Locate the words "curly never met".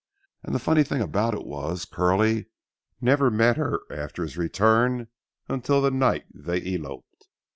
1.85-3.55